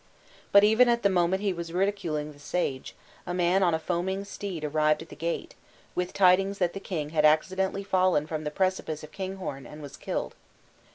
But 0.51 0.63
even 0.63 0.89
at 0.89 1.03
the 1.03 1.11
moment 1.11 1.43
he 1.43 1.53
was 1.53 1.71
ridiculing 1.71 2.33
the 2.33 2.39
sage, 2.39 2.95
a 3.27 3.35
man 3.35 3.61
on 3.61 3.75
a 3.75 3.79
foaming 3.79 4.25
steed 4.25 4.63
arrived 4.63 5.03
at 5.03 5.09
the 5.09 5.15
gate, 5.15 5.53
with 5.93 6.11
tidings 6.11 6.57
that 6.57 6.73
the 6.73 6.79
king 6.79 7.11
had 7.11 7.23
accidentally 7.23 7.83
fallen 7.83 8.25
from 8.25 8.43
the 8.43 8.49
precipice 8.49 9.03
of 9.03 9.11
Kinghorn, 9.11 9.67
and 9.67 9.79
was 9.79 9.97
killed. 9.97 10.33